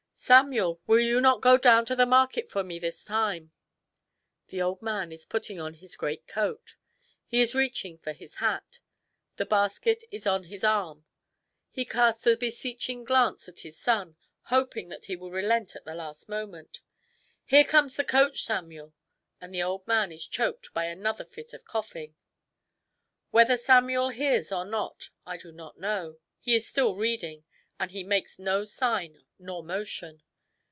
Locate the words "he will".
15.05-15.31